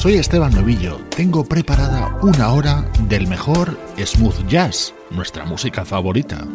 [0.00, 0.96] Soy Esteban Novillo.
[1.14, 6.46] Tengo preparada una hora del mejor smooth jazz, nuestra música favorita.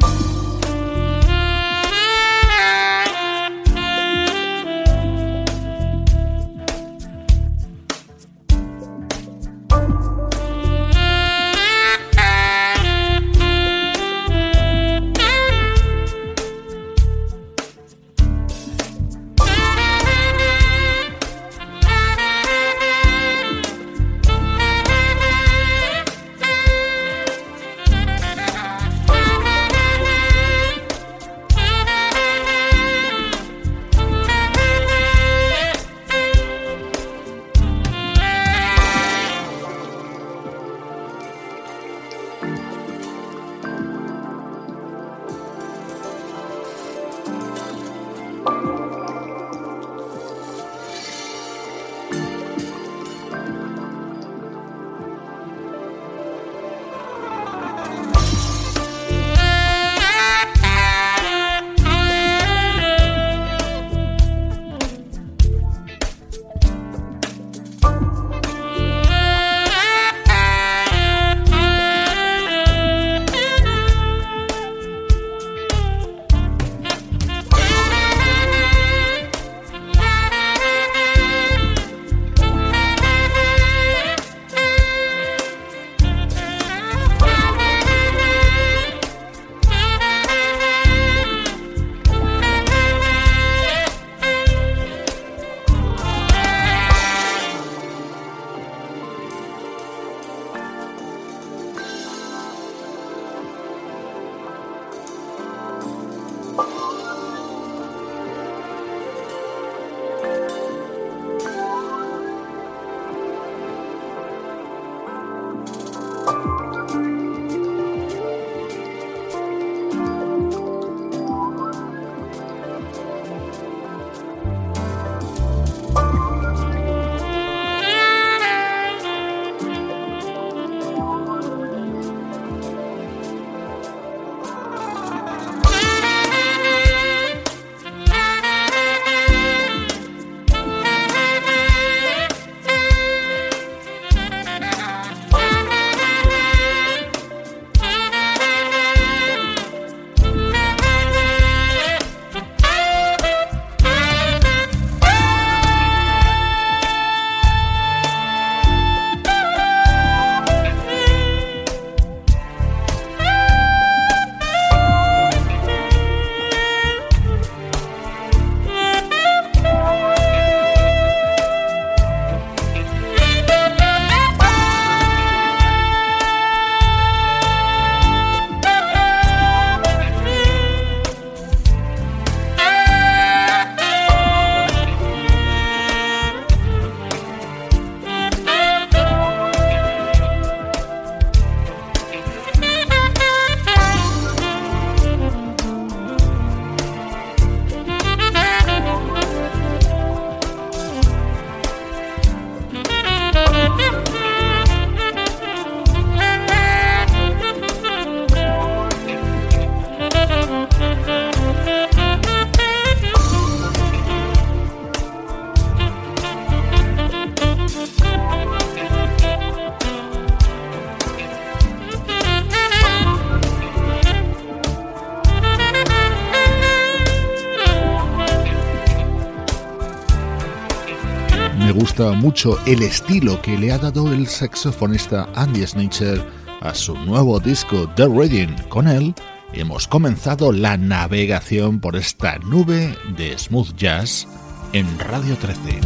[231.85, 236.20] Gusta mucho el estilo que le ha dado el saxofonista Andy Snitcher
[236.61, 238.55] a su nuevo disco The Reading.
[238.70, 239.14] Con él
[239.53, 244.28] hemos comenzado la navegación por esta nube de smooth jazz
[244.73, 245.79] en Radio 13.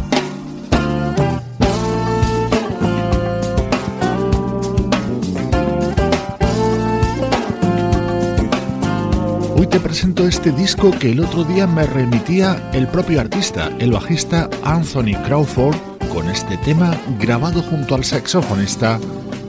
[9.54, 13.92] Hoy te presento este disco que el otro día me remitía el propio artista, el
[13.92, 18.98] bajista Anthony Crawford, con este tema grabado junto al saxofonista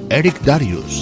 [0.09, 1.01] Eric Darius.